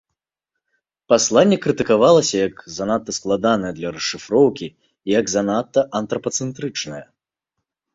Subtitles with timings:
[1.13, 7.03] Пасланне крытыкавалася як занадта складанае для расшыфроўкі і як занадта антрапацэнтрычнае.